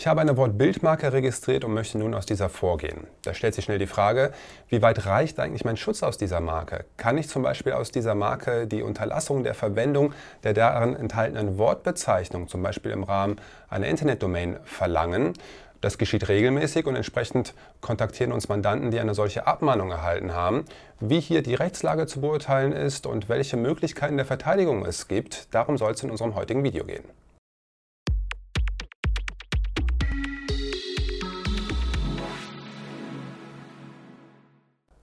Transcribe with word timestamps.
Ich 0.00 0.06
habe 0.06 0.22
eine 0.22 0.38
Wortbildmarke 0.38 1.12
registriert 1.12 1.62
und 1.62 1.74
möchte 1.74 1.98
nun 1.98 2.14
aus 2.14 2.24
dieser 2.24 2.48
vorgehen. 2.48 3.06
Da 3.20 3.34
stellt 3.34 3.54
sich 3.54 3.66
schnell 3.66 3.78
die 3.78 3.86
Frage, 3.86 4.32
wie 4.70 4.80
weit 4.80 5.04
reicht 5.04 5.38
eigentlich 5.38 5.66
mein 5.66 5.76
Schutz 5.76 6.02
aus 6.02 6.16
dieser 6.16 6.40
Marke? 6.40 6.86
Kann 6.96 7.18
ich 7.18 7.28
zum 7.28 7.42
Beispiel 7.42 7.74
aus 7.74 7.90
dieser 7.90 8.14
Marke 8.14 8.66
die 8.66 8.82
Unterlassung 8.82 9.44
der 9.44 9.52
Verwendung 9.52 10.14
der 10.42 10.54
darin 10.54 10.96
enthaltenen 10.96 11.58
Wortbezeichnung, 11.58 12.48
zum 12.48 12.62
Beispiel 12.62 12.92
im 12.92 13.02
Rahmen 13.02 13.36
einer 13.68 13.88
Internetdomain, 13.88 14.56
verlangen? 14.64 15.34
Das 15.82 15.98
geschieht 15.98 16.30
regelmäßig 16.30 16.86
und 16.86 16.96
entsprechend 16.96 17.52
kontaktieren 17.82 18.32
uns 18.32 18.48
Mandanten, 18.48 18.90
die 18.90 19.00
eine 19.00 19.12
solche 19.12 19.46
Abmahnung 19.46 19.90
erhalten 19.90 20.32
haben. 20.32 20.64
Wie 21.00 21.20
hier 21.20 21.42
die 21.42 21.56
Rechtslage 21.56 22.06
zu 22.06 22.22
beurteilen 22.22 22.72
ist 22.72 23.06
und 23.06 23.28
welche 23.28 23.58
Möglichkeiten 23.58 24.16
der 24.16 24.24
Verteidigung 24.24 24.86
es 24.86 25.08
gibt, 25.08 25.54
darum 25.54 25.76
soll 25.76 25.92
es 25.92 26.02
in 26.02 26.10
unserem 26.10 26.36
heutigen 26.36 26.64
Video 26.64 26.86
gehen. 26.86 27.04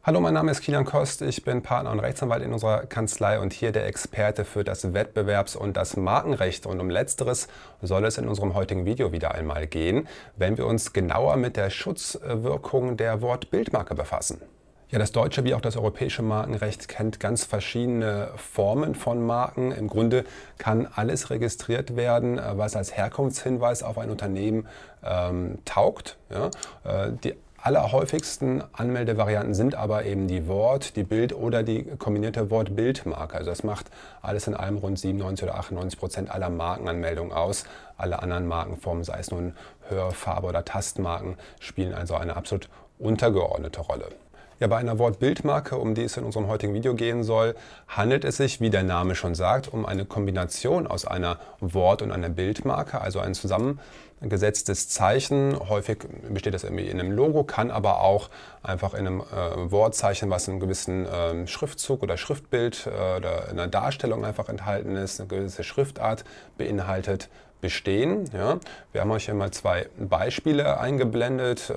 Hallo, 0.08 0.22
mein 0.22 0.36
Name 0.36 0.52
ist 0.52 0.62
Kilian 0.62 0.86
Kost, 0.86 1.22
ich 1.22 1.44
bin 1.44 1.62
Partner 1.62 1.92
und 1.92 2.00
Rechtsanwalt 2.00 2.42
in 2.42 2.54
unserer 2.54 2.86
Kanzlei 2.86 3.42
und 3.42 3.52
hier 3.52 3.74
der 3.74 3.88
Experte 3.88 4.46
für 4.46 4.64
das 4.64 4.86
Wettbewerbs- 4.94 5.58
und 5.58 5.76
das 5.76 5.98
Markenrecht. 5.98 6.66
Und 6.66 6.80
um 6.80 6.90
letzteres 6.90 7.50
soll 7.82 8.06
es 8.06 8.18
in 8.18 8.30
unserem 8.30 8.54
heutigen 8.54 8.86
Video 8.86 9.12
wieder 9.12 9.36
einmal 9.36 9.68
gehen, 9.68 10.08
wenn 10.38 10.58
wir 10.58 10.66
uns 10.66 10.94
genauer 10.94 11.36
mit 11.36 11.58
der 11.58 11.70
Schutzwirkung 11.70 12.96
der 12.96 13.22
Wortbildmarke 13.22 13.96
befassen. 13.96 14.42
Ja, 14.92 14.98
das 14.98 15.12
deutsche 15.12 15.44
wie 15.44 15.54
auch 15.54 15.60
das 15.60 15.76
europäische 15.76 16.22
Markenrecht 16.22 16.88
kennt 16.88 17.20
ganz 17.20 17.44
verschiedene 17.44 18.30
Formen 18.38 18.96
von 18.96 19.26
Marken. 19.26 19.74
Im 19.74 19.90
Grunde 19.90 20.24
kann 20.58 20.88
alles 20.96 21.30
registriert 21.30 21.98
werden, 21.98 22.40
was 22.54 22.78
als 22.78 22.96
Herkunftshinweis 22.96 23.84
auf 23.84 23.98
ein 23.98 24.10
Unternehmen 24.10 24.68
ähm, 25.04 25.58
taugt. 25.66 26.18
Ja, 26.30 26.50
äh, 26.86 27.12
die 27.22 27.36
allerhäufigsten 27.68 28.64
Anmeldevarianten 28.72 29.54
sind 29.54 29.76
aber 29.76 30.06
eben 30.06 30.30
die 30.30 30.48
Wort-, 30.48 30.96
die 30.96 31.04
Bild- 31.04 31.34
oder 31.34 31.64
die 31.64 31.84
kombinierte 31.84 32.50
Wort-Bild-Marke. 32.50 33.36
Also 33.36 33.50
das 33.50 33.66
macht 33.66 33.88
alles 34.22 34.48
in 34.48 34.54
allem 34.54 34.78
rund 34.78 34.98
97 34.98 35.44
oder 35.44 35.60
98 35.60 36.00
Prozent 36.00 36.32
aller 36.32 36.50
Markenanmeldungen 36.50 37.34
aus. 37.34 37.66
Alle 37.98 38.24
anderen 38.24 38.48
Markenformen, 38.48 39.04
sei 39.04 39.20
es 39.20 39.32
nun 39.32 39.54
Hör-, 39.90 40.12
Farbe- 40.12 40.48
oder 40.48 40.64
Tastmarken, 40.64 41.36
spielen 41.60 41.94
also 41.94 42.16
eine 42.16 42.38
absolut 42.38 42.70
untergeordnete 43.00 43.82
Rolle. 43.82 44.08
Ja, 44.60 44.66
bei 44.66 44.78
einer 44.78 44.98
Wort-Bild-Marke, 44.98 45.78
um 45.78 45.94
die 45.94 46.02
es 46.02 46.18
in 46.18 46.24
unserem 46.24 46.48
heutigen 46.48 46.74
Video 46.74 46.96
gehen 46.96 47.24
soll, 47.24 47.54
handelt 47.88 48.26
es 48.26 48.38
sich, 48.38 48.60
wie 48.60 48.72
der 48.72 48.82
Name 48.82 49.14
schon 49.14 49.36
sagt, 49.36 49.72
um 49.72 49.86
eine 49.86 50.04
Kombination 50.04 50.88
aus 50.88 51.06
einer 51.06 51.38
Wort- 51.60 52.02
und 52.02 52.12
einer 52.12 52.30
Bildmarke, 52.30 53.00
also 53.00 53.20
ein 53.20 53.36
zusammengesetztes 53.36 54.90
Zeichen. 54.90 55.56
Häufig 55.70 56.00
besteht 56.28 56.56
das 56.56 56.64
irgendwie 56.64 56.88
in 56.88 57.00
einem 57.00 57.12
Logo, 57.12 57.44
kann 57.44 57.70
aber 57.70 58.02
auch 58.02 58.32
einfach 58.64 58.96
in 58.96 59.06
einem 59.06 59.22
äh, 59.22 59.72
Wortzeichen, 59.72 60.32
was 60.32 60.48
in 60.48 60.54
einem 60.54 60.62
gewissen 60.62 61.06
äh, 61.06 61.46
Schriftzug 61.46 62.02
oder 62.02 62.18
Schriftbild 62.18 62.88
äh, 62.88 63.18
oder 63.18 63.50
in 63.50 63.60
einer 63.60 63.68
Darstellung 63.68 64.26
einfach 64.26 64.50
enthalten 64.50 64.96
ist, 64.96 65.20
eine 65.20 65.30
gewisse 65.30 65.64
Schriftart 65.64 66.26
beinhaltet, 66.58 67.30
bestehen. 67.62 68.30
Ja. 68.34 68.60
Wir 68.92 69.02
haben 69.02 69.12
euch 69.12 69.26
hier 69.26 69.34
mal 69.34 69.52
zwei 69.52 69.88
Beispiele 69.98 70.80
eingeblendet, 70.80 71.70
äh, 71.70 71.76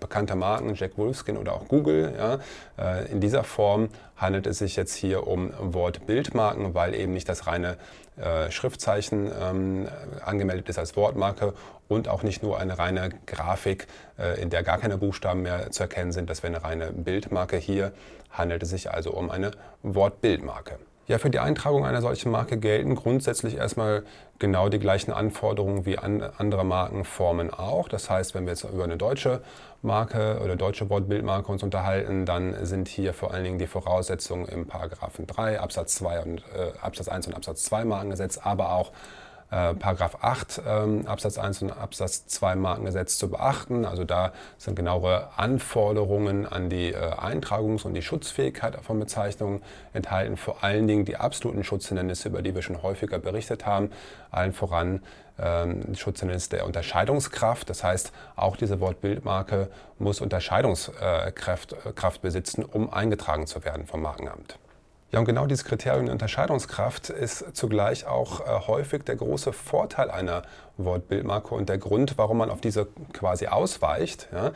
bekannter 0.00 0.36
Marken, 0.36 0.74
Jack 0.74 0.96
Wolfskin 0.96 1.36
oder 1.36 1.52
auch 1.52 1.68
Google. 1.68 2.14
Ja. 2.16 2.38
Äh, 2.78 3.10
in 3.10 3.20
dieser 3.20 3.44
Form 3.44 3.88
handelt 4.16 4.46
es 4.46 4.58
sich 4.58 4.76
jetzt 4.76 4.94
hier 4.94 5.26
um 5.26 5.52
Wort-Bildmarken, 5.58 6.74
weil 6.74 6.94
eben 6.94 7.12
nicht 7.12 7.28
das 7.28 7.46
reine 7.46 7.76
äh, 8.16 8.50
Schriftzeichen 8.50 9.30
ähm, 9.38 9.88
angemeldet 10.24 10.68
ist 10.70 10.78
als 10.78 10.96
Wortmarke 10.96 11.52
und 11.88 12.08
auch 12.08 12.22
nicht 12.22 12.42
nur 12.42 12.58
eine 12.58 12.78
reine 12.78 13.10
Grafik, 13.26 13.86
äh, 14.18 14.40
in 14.40 14.48
der 14.48 14.62
gar 14.62 14.78
keine 14.78 14.96
Buchstaben 14.96 15.42
mehr 15.42 15.70
zu 15.70 15.82
erkennen 15.82 16.12
sind. 16.12 16.30
Das 16.30 16.42
wäre 16.42 16.54
eine 16.54 16.64
reine 16.64 16.92
Bildmarke. 16.92 17.58
Hier 17.58 17.92
handelt 18.30 18.62
es 18.62 18.70
sich 18.70 18.90
also 18.90 19.12
um 19.12 19.30
eine 19.30 19.50
Wort-Bildmarke. 19.82 20.78
Ja, 21.08 21.18
für 21.18 21.30
die 21.30 21.38
Eintragung 21.38 21.86
einer 21.86 22.00
solchen 22.00 22.32
Marke 22.32 22.56
gelten 22.58 22.96
grundsätzlich 22.96 23.56
erstmal 23.56 24.02
genau 24.40 24.68
die 24.68 24.80
gleichen 24.80 25.12
Anforderungen 25.12 25.86
wie 25.86 25.98
an 25.98 26.20
andere 26.36 26.64
Markenformen 26.64 27.54
auch. 27.54 27.88
Das 27.88 28.10
heißt, 28.10 28.34
wenn 28.34 28.44
wir 28.44 28.50
jetzt 28.50 28.64
über 28.64 28.82
eine 28.82 28.96
deutsche 28.96 29.40
Marke 29.82 30.40
oder 30.42 30.56
deutsche 30.56 30.90
Wortbildmarke 30.90 31.52
uns 31.52 31.62
unterhalten, 31.62 32.26
dann 32.26 32.66
sind 32.66 32.88
hier 32.88 33.14
vor 33.14 33.32
allen 33.32 33.44
Dingen 33.44 33.58
die 33.58 33.68
Voraussetzungen 33.68 34.46
im 34.46 34.66
Paragraphen 34.66 35.28
3 35.28 35.60
Absatz 35.60 35.94
2 35.94 36.22
und 36.22 36.38
äh, 36.40 36.76
Absatz 36.80 37.06
1 37.06 37.28
und 37.28 37.34
Absatz 37.34 37.62
2 37.62 37.84
Markengesetz, 37.84 38.38
aber 38.38 38.72
auch 38.72 38.90
äh, 39.50 39.74
Paragraph 39.74 40.18
8 40.22 40.62
ähm, 40.66 41.06
Absatz 41.06 41.38
1 41.38 41.62
und 41.62 41.70
Absatz 41.70 42.26
2 42.26 42.56
Markengesetz 42.56 43.18
zu 43.18 43.30
beachten. 43.30 43.84
Also 43.84 44.04
da 44.04 44.32
sind 44.58 44.74
genauere 44.74 45.30
Anforderungen 45.36 46.46
an 46.46 46.68
die 46.68 46.92
äh, 46.92 46.96
Eintragungs- 46.96 47.84
und 47.84 47.94
die 47.94 48.02
Schutzfähigkeit 48.02 48.76
von 48.82 48.98
Bezeichnungen 48.98 49.62
enthalten. 49.92 50.36
Vor 50.36 50.64
allen 50.64 50.86
Dingen 50.86 51.04
die 51.04 51.16
absoluten 51.16 51.64
Schutzhindernisse, 51.64 52.28
über 52.28 52.42
die 52.42 52.54
wir 52.54 52.62
schon 52.62 52.82
häufiger 52.82 53.18
berichtet 53.18 53.66
haben. 53.66 53.90
Allen 54.30 54.52
voran 54.52 55.00
ähm, 55.38 55.94
Schutzhindernis 55.94 56.48
der 56.48 56.66
Unterscheidungskraft. 56.66 57.68
Das 57.70 57.84
heißt, 57.84 58.12
auch 58.36 58.56
diese 58.56 58.80
Wortbildmarke 58.80 59.68
muss 59.98 60.20
Unterscheidungskraft 60.20 61.72
äh, 61.72 62.18
besitzen, 62.20 62.64
um 62.64 62.92
eingetragen 62.92 63.46
zu 63.46 63.64
werden 63.64 63.86
vom 63.86 64.02
Markenamt. 64.02 64.58
Ja, 65.12 65.20
und 65.20 65.24
genau 65.24 65.46
dieses 65.46 65.64
Kriterium 65.64 66.06
der 66.06 66.12
Unterscheidungskraft 66.12 67.10
ist 67.10 67.56
zugleich 67.56 68.06
auch 68.06 68.40
äh, 68.40 68.66
häufig 68.66 69.04
der 69.04 69.14
große 69.16 69.52
Vorteil 69.52 70.10
einer 70.10 70.42
Wortbildmarke 70.78 71.54
und 71.54 71.68
der 71.68 71.78
Grund, 71.78 72.18
warum 72.18 72.38
man 72.38 72.50
auf 72.50 72.60
diese 72.60 72.88
quasi 73.12 73.46
ausweicht. 73.46 74.28
Ja. 74.32 74.52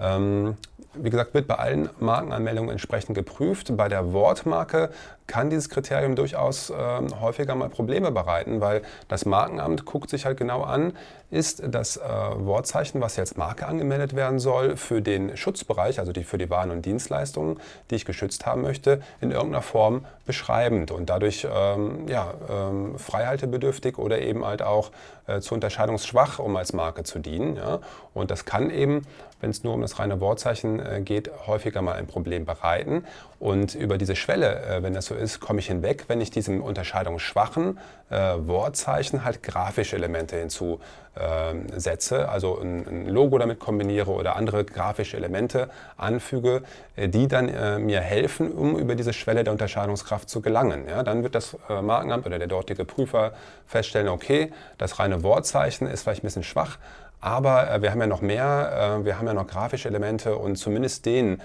Ähm, 0.00 0.56
wie 0.94 1.10
gesagt, 1.10 1.32
wird 1.32 1.46
bei 1.46 1.54
allen 1.54 1.88
Markenanmeldungen 2.00 2.70
entsprechend 2.70 3.14
geprüft. 3.14 3.76
Bei 3.76 3.88
der 3.88 4.12
Wortmarke 4.12 4.90
kann 5.26 5.48
dieses 5.48 5.70
Kriterium 5.70 6.16
durchaus 6.16 6.68
äh, 6.68 6.74
häufiger 7.20 7.54
mal 7.54 7.70
Probleme 7.70 8.10
bereiten, 8.10 8.60
weil 8.60 8.82
das 9.08 9.24
Markenamt 9.24 9.86
guckt 9.86 10.10
sich 10.10 10.26
halt 10.26 10.36
genau 10.36 10.62
an, 10.62 10.92
ist 11.30 11.62
das 11.66 11.96
äh, 11.96 12.00
Wortzeichen, 12.00 13.00
was 13.00 13.16
jetzt 13.16 13.38
Marke 13.38 13.66
angemeldet 13.66 14.14
werden 14.14 14.38
soll, 14.38 14.76
für 14.76 15.00
den 15.00 15.36
Schutzbereich, 15.36 15.98
also 15.98 16.12
die, 16.12 16.24
für 16.24 16.36
die 16.36 16.50
Waren 16.50 16.70
und 16.70 16.84
Dienstleistungen, 16.84 17.58
die 17.90 17.94
ich 17.94 18.04
geschützt 18.04 18.44
haben 18.44 18.60
möchte, 18.60 19.00
in 19.20 19.30
irgendeiner 19.30 19.62
Form 19.62 19.91
beschreibend 20.24 20.90
und 20.90 21.10
dadurch 21.10 21.46
ähm, 21.52 22.06
ja, 22.08 22.34
ähm, 22.48 22.98
freihaltebedürftig 22.98 23.98
oder 23.98 24.20
eben 24.20 24.44
halt 24.44 24.62
auch 24.62 24.90
äh, 25.26 25.40
zu 25.40 25.54
unterscheidungsschwach, 25.54 26.38
um 26.38 26.56
als 26.56 26.72
Marke 26.72 27.04
zu 27.04 27.18
dienen. 27.18 27.56
Ja? 27.56 27.80
Und 28.14 28.30
das 28.30 28.44
kann 28.44 28.70
eben, 28.70 29.02
wenn 29.40 29.50
es 29.50 29.64
nur 29.64 29.74
um 29.74 29.80
das 29.80 29.98
reine 29.98 30.20
Wortzeichen 30.20 30.78
äh, 30.80 31.00
geht, 31.00 31.30
häufiger 31.46 31.82
mal 31.82 31.94
ein 31.94 32.06
Problem 32.06 32.44
bereiten. 32.44 33.04
Und 33.38 33.74
über 33.74 33.98
diese 33.98 34.14
Schwelle, 34.14 34.62
äh, 34.62 34.82
wenn 34.82 34.94
das 34.94 35.06
so 35.06 35.14
ist, 35.14 35.40
komme 35.40 35.60
ich 35.60 35.66
hinweg, 35.66 36.04
wenn 36.08 36.20
ich 36.20 36.30
diesem 36.30 36.62
unterscheidungsschwachen 36.62 37.78
äh, 38.10 38.34
Wortzeichen 38.46 39.24
halt 39.24 39.42
grafische 39.42 39.96
Elemente 39.96 40.36
hinzusetze, 40.36 42.16
ähm, 42.16 42.28
also 42.28 42.60
ein, 42.60 42.86
ein, 42.86 43.08
Logo 43.08 43.38
damit 43.38 43.58
kombiniere 43.58 44.10
oder 44.10 44.36
andere 44.36 44.64
grafische 44.64 45.16
Elemente 45.16 45.70
anfüge, 45.96 46.62
äh, 46.96 47.08
die 47.08 47.26
dann 47.26 47.48
äh, 47.48 47.78
mir 47.78 48.00
helfen, 48.00 48.52
um 48.52 48.76
über 48.78 48.94
diese 48.94 49.12
Schwelle 49.12 49.44
der 49.44 49.52
Unterscheidungskraft 49.82 50.28
zu 50.28 50.40
gelangen. 50.40 50.88
Ja? 50.88 51.02
Dann 51.02 51.22
wird 51.22 51.34
das 51.34 51.56
äh, 51.68 51.82
Markenamt 51.82 52.26
oder 52.26 52.38
der 52.38 52.48
dortige 52.48 52.84
Prüfer 52.84 53.32
feststellen, 53.66 54.08
okay, 54.08 54.52
das 54.78 54.98
reine 54.98 55.22
Wortzeichen 55.22 55.86
ist 55.86 56.02
vielleicht 56.02 56.22
ein 56.22 56.26
bisschen 56.26 56.42
schwach, 56.42 56.78
aber 57.20 57.70
äh, 57.70 57.82
wir 57.82 57.90
haben 57.90 58.00
ja 58.00 58.06
noch 58.06 58.20
mehr, 58.20 58.98
äh, 59.00 59.04
wir 59.04 59.18
haben 59.18 59.26
ja 59.26 59.34
noch 59.34 59.46
grafische 59.46 59.88
Elemente 59.88 60.36
und 60.36 60.56
zumindest 60.56 61.06
denen 61.06 61.40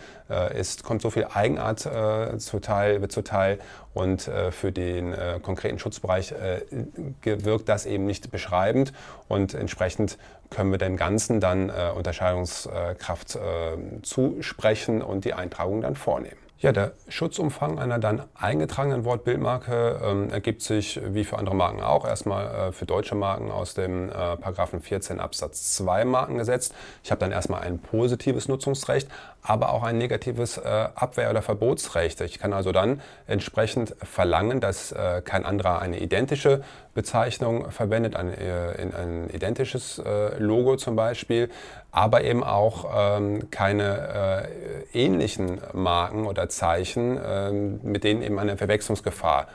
ist, 0.53 0.83
kommt 0.83 1.01
so 1.01 1.09
viel 1.09 1.25
Eigenart 1.33 1.85
äh, 1.85 2.37
zuteil, 2.37 2.99
wird 2.99 3.13
zuteil 3.13 3.59
und 3.93 4.27
äh, 4.27 4.51
für 4.51 4.73
den 4.73 5.13
äh, 5.13 5.39
konkreten 5.41 5.79
Schutzbereich 5.79 6.33
wirkt 7.23 7.69
das 7.69 7.85
eben 7.85 8.05
nicht 8.05 8.29
beschreibend 8.29 8.91
und 9.29 9.53
entsprechend 9.53 10.17
können 10.49 10.71
wir 10.71 10.77
dem 10.77 10.97
Ganzen 10.97 11.39
dann 11.39 11.69
Unterscheidungskraft 11.69 13.37
zusprechen 14.01 15.01
und 15.01 15.25
die 15.25 15.33
Eintragung 15.33 15.81
dann 15.81 15.95
vornehmen. 15.95 16.46
Ja, 16.59 16.71
der 16.71 16.93
Schutzumfang 17.07 17.77
einer 17.77 17.99
dann 17.99 18.23
eingetragenen 18.33 19.05
Wortbildmarke 19.05 20.01
ähm, 20.03 20.31
ergibt 20.31 20.63
sich 20.63 20.99
wie 21.03 21.23
für 21.23 21.37
andere 21.37 21.55
Marken 21.55 21.81
auch 21.81 22.03
erstmal 22.03 22.69
äh, 22.69 22.71
für 22.71 22.87
deutsche 22.87 23.13
Marken 23.13 23.51
aus 23.51 23.75
dem 23.75 24.09
äh, 24.09 24.11
Paragraphen 24.11 24.81
14 24.81 25.19
Absatz 25.19 25.75
2 25.75 26.05
Markengesetz. 26.05 26.71
Ich 27.03 27.11
habe 27.11 27.19
dann 27.19 27.31
erstmal 27.31 27.61
ein 27.61 27.77
positives 27.77 28.47
Nutzungsrecht, 28.47 29.07
aber 29.43 29.71
auch 29.71 29.83
ein 29.83 29.99
negatives 29.99 30.57
äh, 30.57 30.89
Abwehr- 30.95 31.29
oder 31.29 31.43
Verbotsrecht. 31.43 32.21
Ich 32.21 32.39
kann 32.39 32.53
also 32.53 32.71
dann 32.71 33.01
entsprechend 33.27 33.95
verlangen, 34.01 34.59
dass 34.59 34.91
äh, 34.91 35.21
kein 35.23 35.45
anderer 35.45 35.79
eine 35.79 35.99
identische 35.99 36.63
Bezeichnung 36.97 37.71
verwendet, 37.71 38.15
ein, 38.15 38.33
äh, 38.33 38.75
ein 38.75 39.29
identisches 39.29 39.99
äh, 39.99 40.37
Logo 40.39 40.75
zum 40.75 40.95
Beispiel, 40.95 41.49
aber 41.91 42.23
eben 42.23 42.43
auch 42.43 43.17
ähm, 43.17 43.49
keine 43.51 44.49
ähnlichen 44.93 45.61
Marken 45.73 46.25
oder 46.25 46.49
Zeichen, 46.49 47.19
ähm, 47.23 47.79
mit 47.83 48.03
denen 48.03 48.21
eben 48.21 48.39
eine 48.39 48.57
Verwechslungsgefahr 48.57 49.47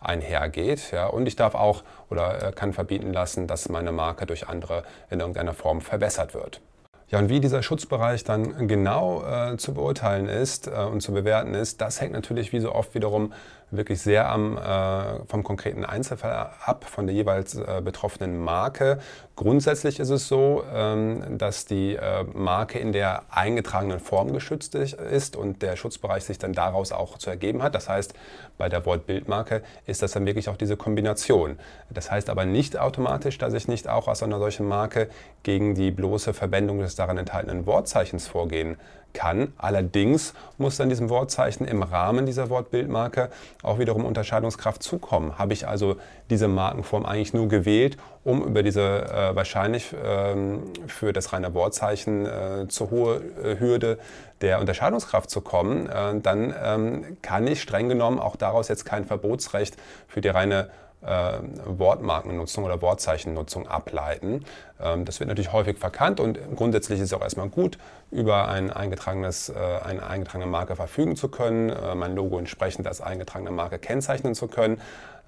einhergeht. 0.00 0.90
Ja, 0.92 1.06
und 1.06 1.26
ich 1.26 1.36
darf 1.36 1.54
auch 1.54 1.82
oder 2.08 2.48
äh, 2.48 2.52
kann 2.52 2.72
verbieten 2.72 3.12
lassen, 3.12 3.46
dass 3.46 3.68
meine 3.68 3.92
Marke 3.92 4.26
durch 4.26 4.48
andere 4.48 4.84
in 5.10 5.20
irgendeiner 5.20 5.54
Form 5.54 5.80
verbessert 5.80 6.34
wird. 6.34 6.60
Ja, 7.08 7.18
und 7.18 7.28
wie 7.28 7.40
dieser 7.40 7.62
Schutzbereich 7.62 8.22
dann 8.22 8.68
genau 8.68 9.24
äh, 9.24 9.56
zu 9.56 9.74
beurteilen 9.74 10.28
ist 10.28 10.68
äh, 10.68 10.70
und 10.70 11.00
zu 11.00 11.12
bewerten 11.12 11.54
ist, 11.54 11.80
das 11.80 12.00
hängt 12.00 12.12
natürlich 12.12 12.52
wie 12.52 12.60
so 12.60 12.72
oft 12.72 12.94
wiederum 12.94 13.32
wirklich 13.70 14.00
sehr 14.00 14.28
am, 14.28 14.56
äh, 14.56 15.24
vom 15.26 15.42
konkreten 15.42 15.84
Einzelfall 15.84 16.50
ab, 16.64 16.84
von 16.84 17.06
der 17.06 17.14
jeweils 17.14 17.54
äh, 17.54 17.80
betroffenen 17.84 18.38
Marke. 18.38 18.98
Grundsätzlich 19.40 19.98
ist 20.00 20.10
es 20.10 20.28
so, 20.28 20.64
ähm, 20.70 21.38
dass 21.38 21.64
die 21.64 21.96
äh, 21.96 22.24
Marke 22.34 22.78
in 22.78 22.92
der 22.92 23.22
eingetragenen 23.30 23.98
Form 23.98 24.34
geschützt 24.34 24.74
ist 24.74 25.34
und 25.34 25.62
der 25.62 25.76
Schutzbereich 25.76 26.24
sich 26.24 26.36
dann 26.36 26.52
daraus 26.52 26.92
auch 26.92 27.16
zu 27.16 27.30
ergeben 27.30 27.62
hat. 27.62 27.74
Das 27.74 27.88
heißt, 27.88 28.12
bei 28.58 28.68
der 28.68 28.84
Wortbildmarke 28.84 29.62
ist 29.86 30.02
das 30.02 30.12
dann 30.12 30.26
wirklich 30.26 30.50
auch 30.50 30.58
diese 30.58 30.76
Kombination. 30.76 31.58
Das 31.88 32.10
heißt 32.10 32.28
aber 32.28 32.44
nicht 32.44 32.78
automatisch, 32.78 33.38
dass 33.38 33.54
ich 33.54 33.66
nicht 33.66 33.88
auch 33.88 34.08
aus 34.08 34.22
einer 34.22 34.38
solchen 34.38 34.68
Marke 34.68 35.08
gegen 35.42 35.74
die 35.74 35.90
bloße 35.90 36.34
Verwendung 36.34 36.80
des 36.80 36.94
darin 36.94 37.16
enthaltenen 37.16 37.64
Wortzeichens 37.64 38.28
vorgehen 38.28 38.76
kann. 39.12 39.52
Allerdings 39.56 40.34
muss 40.58 40.76
dann 40.76 40.88
diesem 40.88 41.08
Wortzeichen 41.08 41.66
im 41.66 41.82
Rahmen 41.82 42.26
dieser 42.26 42.50
Wortbildmarke 42.50 43.30
auch 43.62 43.78
wiederum 43.78 44.04
Unterscheidungskraft 44.04 44.82
zukommen. 44.82 45.38
Habe 45.38 45.52
ich 45.52 45.66
also 45.66 45.96
diese 46.30 46.48
Markenform 46.48 47.04
eigentlich 47.04 47.34
nur 47.34 47.48
gewählt, 47.48 47.96
um 48.24 48.42
über 48.42 48.62
diese 48.62 48.80
äh, 48.80 49.34
wahrscheinlich 49.34 49.94
ähm, 50.04 50.62
für 50.86 51.12
das 51.12 51.32
reine 51.32 51.52
Wortzeichen 51.54 52.26
äh, 52.26 52.68
zu 52.68 52.90
hohe 52.90 53.20
äh, 53.42 53.58
Hürde 53.58 53.98
der 54.40 54.60
Unterscheidungskraft 54.60 55.28
zu 55.28 55.40
kommen, 55.40 55.86
äh, 55.88 56.20
dann 56.20 56.54
ähm, 56.62 57.18
kann 57.22 57.46
ich 57.46 57.60
streng 57.60 57.88
genommen 57.88 58.18
auch 58.18 58.36
daraus 58.36 58.68
jetzt 58.68 58.84
kein 58.84 59.04
Verbotsrecht 59.04 59.76
für 60.08 60.20
die 60.20 60.28
reine 60.28 60.70
äh, 61.02 61.38
Wortmarkennutzung 61.64 62.64
oder 62.64 62.82
Wortzeichennutzung 62.82 63.66
ableiten. 63.66 64.44
Ähm, 64.80 65.04
das 65.04 65.20
wird 65.20 65.28
natürlich 65.28 65.52
häufig 65.52 65.78
verkannt 65.78 66.20
und 66.20 66.38
grundsätzlich 66.56 66.98
ist 67.00 67.06
es 67.06 67.12
auch 67.12 67.22
erstmal 67.22 67.48
gut, 67.48 67.78
über 68.10 68.48
ein 68.48 68.70
eingetragenes, 68.70 69.48
äh, 69.48 69.54
eine 69.54 70.06
eingetragene 70.06 70.50
Marke 70.50 70.76
verfügen 70.76 71.16
zu 71.16 71.28
können, 71.28 71.70
äh, 71.70 71.94
mein 71.94 72.14
Logo 72.14 72.38
entsprechend 72.38 72.86
als 72.86 73.00
eingetragene 73.00 73.50
Marke 73.50 73.78
kennzeichnen 73.78 74.34
zu 74.34 74.48
können. 74.48 74.80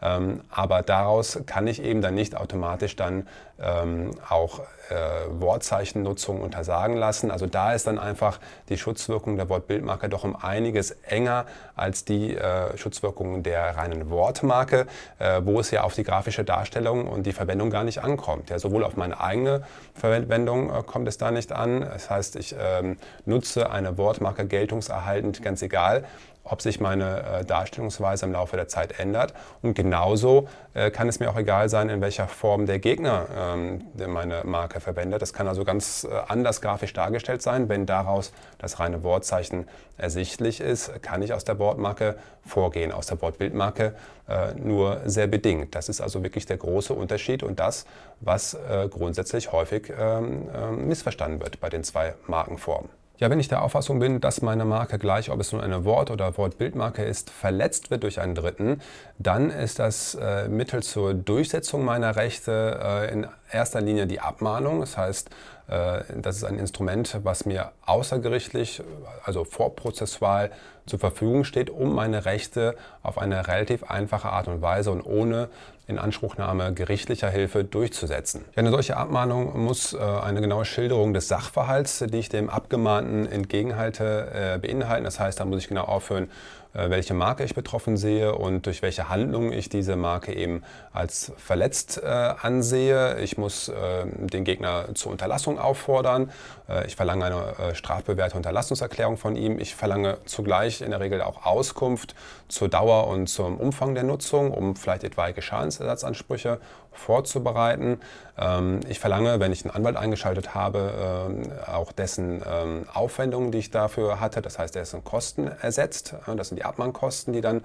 Ähm, 0.03 0.41
aber 0.51 0.83
daraus 0.83 1.41
kann 1.47 1.67
ich 1.67 1.83
eben 1.83 2.03
dann 2.03 2.15
nicht 2.15 2.37
automatisch 2.37 2.97
dann 2.97 3.29
ähm, 3.61 4.11
auch 4.29 4.61
äh, 4.91 4.95
Wortzeichennutzung 5.41 6.41
untersagen 6.41 6.97
lassen. 6.97 7.31
Also 7.31 7.47
da 7.47 7.73
ist 7.73 7.87
dann 7.87 7.99
einfach 7.99 8.41
die 8.69 8.77
Schutzwirkung 8.77 9.37
der 9.37 9.49
Wortbildmarke 9.49 10.09
doch 10.09 10.25
um 10.25 10.35
einiges 10.35 10.91
enger 11.07 11.47
als 11.77 12.05
die 12.05 12.37
äh, 12.37 12.77
Schutzwirkung 12.77 13.43
der 13.43 13.77
reinen 13.77 14.11
Wortmarke, 14.11 14.87
äh, 15.19 15.41
wo 15.45 15.61
es 15.61 15.71
ja 15.71 15.83
auf 15.83 15.95
die 15.95 16.03
grafische 16.03 16.43
Darstellung 16.43 17.07
und 17.07 17.25
die 17.25 17.33
Verwendung 17.33 17.71
gar 17.71 17.85
nicht 17.85 18.03
ankommt. 18.03 18.51
Ja, 18.51 18.59
sowohl 18.59 18.83
auf 18.83 18.97
meine 18.97 19.21
eigene 19.21 19.63
Verwendung 19.95 20.71
kommt 20.87 21.07
es 21.07 21.19
da 21.19 21.31
nicht 21.31 21.53
an. 21.53 21.81
Das 21.81 22.11
heißt, 22.11 22.37
ich 22.37 22.57
ähm, 22.59 22.99
nutze 23.25 23.71
eine 23.71 23.97
Wortmarke 23.99 24.47
geltungserhaltend, 24.47 25.43
ganz 25.43 25.63
egal, 25.63 26.05
ob 26.45 26.63
sich 26.63 26.81
meine 26.81 27.23
äh, 27.23 27.45
Darstellungsweise 27.45 28.27
im 28.27 28.33
Laufe 28.33 28.57
der 28.57 28.69
Zeit 28.69 28.99
ändert. 28.99 29.35
Und 29.63 29.75
genauso 29.75 30.49
äh, 30.75 30.91
kann 30.91 31.09
es 31.09 31.21
mir 31.21 31.31
auch 31.31 31.37
egal 31.37 31.69
sein, 31.69 31.89
in 31.89 32.01
welcher 32.01 32.27
Form 32.27 32.67
der 32.67 32.79
Gegner 32.79 33.27
ähm, 33.37 33.83
meine 34.09 34.43
Marke 34.45 34.81
verwendet. 34.81 35.23
Das 35.23 35.33
kann 35.33 35.47
also 35.47 35.65
ganz 35.65 36.05
äh, 36.05 36.15
anders 36.29 36.61
grafisch 36.61 36.93
dargestellt 36.93 37.43
sein. 37.43 37.69
Wenn 37.69 37.87
daraus 37.87 38.33
das 38.59 38.81
reine 38.81 39.03
Wortzeichen 39.05 39.69
ersichtlich 39.97 40.61
ist, 40.61 41.03
kann 41.03 41.23
ich 41.23 41.33
aus 41.33 41.45
der 41.45 41.59
Wortmarke 41.59 42.17
vorgehen, 42.45 42.91
aus 42.93 43.07
der 43.07 43.21
Wortbildmarke 43.23 43.95
äh, 44.29 44.55
nur 44.55 45.01
sehr 45.05 45.29
bedingt. 45.29 45.75
Das 45.75 45.89
ist 45.89 46.01
also 46.01 46.23
wirklich 46.23 46.47
der 46.47 46.57
große 46.57 46.93
Unterschied 46.93 47.43
und 47.43 47.61
das, 47.61 47.87
was 48.21 48.55
äh, 48.55 48.89
grundsätzlich 48.89 49.53
häufig 49.53 49.93
ähm, 49.97 50.49
ähm, 50.55 50.89
missverstanden 50.89 51.41
wird 51.41 51.61
bei 51.61 51.69
den 51.69 51.85
zwei 51.85 52.15
Markenformen. 52.27 53.02
Ja, 53.23 53.31
wenn 53.31 53.39
ich 53.39 53.47
der 53.47 53.63
Auffassung 53.63 54.01
bin, 54.01 54.21
dass 54.21 54.43
meine 54.43 54.65
Marke 54.65 54.99
gleich, 54.99 55.31
ob 55.31 55.39
es 55.39 55.53
nun 55.53 55.61
eine 55.61 55.85
Wort- 55.85 56.11
oder 56.11 56.37
Wortbildmarke 56.37 57.05
ist, 57.05 57.31
verletzt 57.31 57.93
wird 57.93 58.03
durch 58.03 58.21
einen 58.21 58.35
Dritten, 58.35 58.81
dann 59.17 59.51
ist 59.51 59.79
das 59.79 60.17
äh, 60.17 60.49
Mittel 60.49 60.83
zur 60.83 61.15
Durchsetzung 61.15 61.85
meiner 61.85 62.17
Rechte 62.17 62.81
äh, 62.83 63.13
in 63.13 63.29
erster 63.53 63.81
Linie 63.81 64.09
die 64.09 64.19
Abmahnung. 64.19 64.81
Das 64.81 64.97
heißt, 64.97 65.31
äh, 65.69 66.03
das 66.21 66.39
ist 66.39 66.43
ein 66.43 66.59
Instrument, 66.59 67.21
was 67.23 67.47
mir 67.47 67.71
außergerichtlich, 67.87 68.83
also 69.23 69.45
vorprozessual 69.45 70.51
zur 70.87 70.99
Verfügung 70.99 71.45
steht, 71.45 71.71
um 71.71 71.95
meine 71.95 72.25
Rechte 72.25 72.75
auf 73.05 73.19
eine 73.19 73.47
relativ 73.47 73.85
einfache 73.85 74.31
Art 74.31 74.49
und 74.49 74.63
Weise 74.63 74.91
und 74.91 75.01
ohne 75.01 75.49
Inanspruchnahme 75.87 76.73
gerichtlicher 76.73 77.29
Hilfe 77.29 77.65
durchzusetzen. 77.65 78.45
Eine 78.55 78.71
solche 78.71 78.97
Abmahnung 78.97 79.65
muss 79.65 79.93
äh, 79.95 79.99
eine 79.99 80.41
genaue 80.41 80.65
Schilderung 80.65 81.13
des 81.13 81.29
Sachverhalts, 81.29 82.05
die 82.09 82.19
ich 82.19 82.29
dem 82.29 82.49
Abgemahnten 82.51 83.27
entgegenhalte, 83.27 84.31
äh, 84.33 84.59
beinhalten. 84.59 85.05
Das 85.05 85.19
heißt, 85.19 85.41
da 85.41 85.45
muss 85.45 85.59
ich 85.59 85.69
genau 85.69 85.85
aufhören, 85.85 86.31
welche 86.75 87.15
Marke 87.15 87.45
ich 87.45 87.55
betroffen 87.55 87.97
sehe 87.97 88.35
und 88.35 88.67
durch 88.67 88.83
welche 88.83 89.09
Handlung 89.09 89.53
ich 89.53 89.69
diese 89.69 89.97
Marke 89.97 90.35
eben 90.35 90.63
als 90.93 91.33
verletzt 91.37 92.01
äh, 92.03 92.07
ansehe. 92.07 93.19
Ich 93.21 93.37
muss 93.37 93.69
äh, 93.69 94.07
den 94.07 94.45
Gegner 94.45 94.87
zur 94.95 95.13
Unterlassung 95.13 95.59
auffordern. 95.59 96.31
Äh, 96.69 96.87
ich 96.87 96.97
verlange 96.97 97.25
eine 97.25 97.71
äh, 97.71 97.75
strafbewährte 97.75 98.37
Unterlassungserklärung 98.37 99.17
von 99.17 99.37
ihm. 99.37 99.59
Ich 99.59 99.75
verlange 99.75 100.19
zugleich 100.25 100.81
in 100.81 100.91
der 100.91 101.01
Regel 101.01 101.23
auch 101.23 101.45
Auskunft 101.45 102.15
zur 102.49 102.69
Dauer 102.69 103.07
und 103.09 103.29
zum 103.29 103.59
Umfang 103.59 103.95
der 103.95 104.05
Nutzung, 104.05 104.51
um 104.51 104.77
vielleicht 104.77 105.05
etwaige 105.05 105.43
Schadensersatzansprüche 105.43 106.59
vorzubereiten. 106.93 108.01
Ähm, 108.39 108.81
ich 108.89 108.99
verlange, 108.99 109.41
wenn 109.41 109.53
ich 109.53 109.65
einen 109.65 109.75
Anwalt 109.75 109.97
eingeschaltet 109.97 110.55
habe, 110.55 111.29
ähm, 111.29 111.53
auch 111.67 111.93
dessen 111.93 112.43
ähm, 112.47 112.87
Aufwendungen, 112.93 113.53
die 113.53 113.59
ich 113.59 113.71
dafür 113.71 114.21
hatte. 114.21 114.43
Das 114.43 114.59
heißt, 114.59 114.75
in 114.95 115.05
Kosten 115.05 115.49
ersetzt. 115.49 116.15
Das 116.37 116.49
sind 116.49 116.57
die 116.57 116.65
Abmahnkosten, 116.65 117.33
die 117.33 117.41
dann 117.41 117.65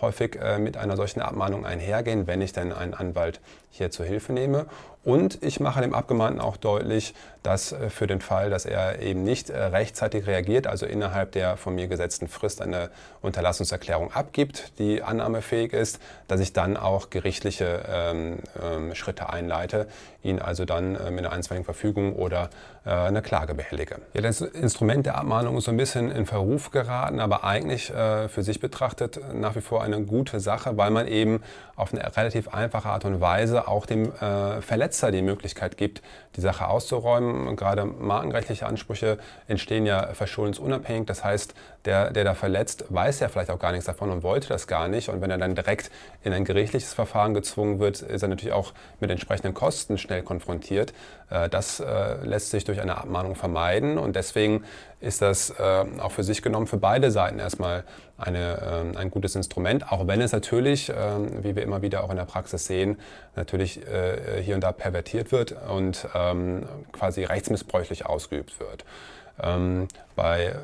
häufig 0.00 0.36
äh, 0.36 0.58
mit 0.58 0.76
einer 0.76 0.96
solchen 0.96 1.20
Abmahnung 1.20 1.64
einhergehen, 1.64 2.26
wenn 2.26 2.40
ich 2.40 2.52
denn 2.52 2.72
einen 2.72 2.94
Anwalt 2.94 3.40
hier 3.70 3.90
zur 3.90 4.06
Hilfe 4.06 4.32
nehme. 4.32 4.66
Und 5.06 5.40
ich 5.44 5.60
mache 5.60 5.80
dem 5.82 5.94
Abgemahnten 5.94 6.40
auch 6.40 6.56
deutlich, 6.56 7.14
dass 7.44 7.70
äh, 7.70 7.90
für 7.90 8.08
den 8.08 8.20
Fall, 8.20 8.50
dass 8.50 8.66
er 8.66 9.00
eben 9.00 9.22
nicht 9.22 9.50
äh, 9.50 9.56
rechtzeitig 9.56 10.26
reagiert, 10.26 10.66
also 10.66 10.84
innerhalb 10.84 11.30
der 11.30 11.56
von 11.56 11.76
mir 11.76 11.86
gesetzten 11.86 12.26
Frist 12.26 12.60
eine 12.60 12.90
Unterlassungserklärung 13.22 14.12
abgibt, 14.12 14.72
die 14.80 15.04
annahmefähig 15.04 15.72
ist, 15.72 16.00
dass 16.26 16.40
ich 16.40 16.52
dann 16.52 16.76
auch 16.76 17.10
gerichtliche 17.10 17.84
ähm, 17.88 18.38
ähm, 18.60 18.94
Schritte 18.96 19.30
einleite, 19.30 19.86
ihn 20.24 20.40
also 20.40 20.64
dann 20.64 20.96
äh, 20.96 21.12
mit 21.12 21.24
einer 21.24 21.32
einstweiligen 21.32 21.64
Verfügung 21.64 22.16
oder 22.16 22.50
äh, 22.84 22.90
einer 22.90 23.22
Klage 23.22 23.54
behellige. 23.54 23.98
Ja, 24.12 24.22
das 24.22 24.40
Instrument 24.40 25.06
der 25.06 25.18
Abmahnung 25.18 25.56
ist 25.56 25.66
so 25.66 25.70
ein 25.70 25.76
bisschen 25.76 26.10
in 26.10 26.26
Verruf 26.26 26.72
geraten, 26.72 27.20
aber 27.20 27.44
eigentlich 27.44 27.86
für 27.86 28.42
sich 28.42 28.60
betrachtet 28.60 29.20
nach 29.34 29.54
wie 29.54 29.60
vor 29.60 29.82
eine 29.86 30.04
gute 30.04 30.40
Sache, 30.40 30.76
weil 30.76 30.90
man 30.90 31.08
eben 31.08 31.42
auf 31.76 31.92
eine 31.92 32.16
relativ 32.16 32.48
einfache 32.48 32.88
Art 32.88 33.04
und 33.04 33.20
Weise 33.20 33.68
auch 33.68 33.86
dem 33.86 34.12
äh, 34.12 34.62
Verletzer 34.62 35.12
die 35.12 35.22
Möglichkeit 35.22 35.76
gibt, 35.76 36.02
die 36.36 36.40
Sache 36.40 36.68
auszuräumen. 36.68 37.54
Gerade 37.56 37.84
markenrechtliche 37.84 38.66
Ansprüche 38.66 39.18
entstehen 39.46 39.86
ja 39.86 40.14
verschuldensunabhängig. 40.14 41.06
Das 41.06 41.22
heißt, 41.22 41.54
der, 41.84 42.10
der 42.10 42.24
da 42.24 42.34
verletzt, 42.34 42.84
weiß 42.88 43.20
ja 43.20 43.28
vielleicht 43.28 43.50
auch 43.50 43.58
gar 43.58 43.72
nichts 43.72 43.86
davon 43.86 44.10
und 44.10 44.22
wollte 44.22 44.48
das 44.48 44.66
gar 44.66 44.88
nicht. 44.88 45.08
Und 45.08 45.20
wenn 45.20 45.30
er 45.30 45.38
dann 45.38 45.54
direkt 45.54 45.90
in 46.24 46.32
ein 46.32 46.44
gerichtliches 46.44 46.94
Verfahren 46.94 47.34
gezwungen 47.34 47.78
wird, 47.78 48.00
ist 48.00 48.22
er 48.22 48.28
natürlich 48.28 48.54
auch 48.54 48.72
mit 49.00 49.10
entsprechenden 49.10 49.54
Kosten 49.54 49.98
schnell 49.98 50.22
konfrontiert. 50.22 50.92
Äh, 51.30 51.48
das 51.48 51.80
äh, 51.80 52.16
lässt 52.24 52.50
sich 52.50 52.64
durch 52.64 52.80
eine 52.80 52.96
Abmahnung 52.96 53.34
vermeiden 53.34 53.98
und 53.98 54.16
deswegen 54.16 54.64
ist 55.06 55.22
das 55.22 55.50
äh, 55.50 55.84
auch 56.00 56.12
für 56.12 56.24
sich 56.24 56.42
genommen 56.42 56.66
für 56.66 56.76
beide 56.76 57.10
Seiten 57.10 57.38
erstmal 57.38 57.84
eine, 58.18 58.94
ein 58.96 59.10
gutes 59.10 59.36
Instrument, 59.36 59.92
auch 59.92 60.06
wenn 60.06 60.22
es 60.22 60.32
natürlich, 60.32 60.88
wie 60.88 61.54
wir 61.54 61.62
immer 61.62 61.82
wieder 61.82 62.02
auch 62.02 62.08
in 62.08 62.16
der 62.16 62.24
Praxis 62.24 62.64
sehen, 62.64 62.96
natürlich 63.34 63.78
hier 64.40 64.54
und 64.54 64.62
da 64.62 64.72
pervertiert 64.72 65.32
wird 65.32 65.54
und 65.68 66.08
ähm, 66.14 66.66
quasi 66.92 67.24
rechtsmissbräuchlich 67.24 68.06
ausgeübt 68.06 68.58
wird. 68.58 68.86
Ähm, 69.42 69.88
bei 70.14 70.54